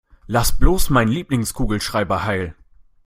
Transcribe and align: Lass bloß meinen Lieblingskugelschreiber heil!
Lass 0.27 0.51
bloß 0.57 0.89
meinen 0.89 1.11
Lieblingskugelschreiber 1.11 2.23
heil! 2.25 2.55